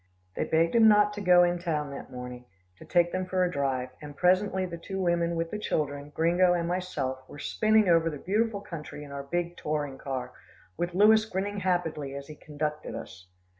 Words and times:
They 0.35 0.45
begged 0.45 0.73
him 0.73 0.87
not 0.87 1.13
to 1.13 1.21
go 1.21 1.43
in 1.43 1.59
town 1.59 1.91
that 1.91 2.11
morning, 2.11 2.45
to 2.77 2.85
take 2.85 3.11
them 3.11 3.27
for 3.27 3.43
a 3.43 3.51
drive, 3.51 3.89
and 4.01 4.17
presently 4.17 4.65
the 4.65 4.79
two 4.79 4.99
women 4.99 5.35
with 5.35 5.51
the 5.51 5.59
children, 5.59 6.09
Gringo 6.15 6.55
and 6.55 6.67
myself, 6.67 7.19
were 7.29 7.37
spinning 7.37 7.87
over 7.87 8.09
the 8.09 8.17
beautiful 8.17 8.61
country 8.61 9.03
in 9.03 9.11
our 9.11 9.21
big 9.21 9.57
touring 9.57 9.99
car, 9.99 10.33
with 10.75 10.95
Louis 10.95 11.23
grinning 11.25 11.59
happily 11.59 12.15
as 12.15 12.25
he 12.29 12.33
conducted 12.35 12.95
us. 12.95 13.27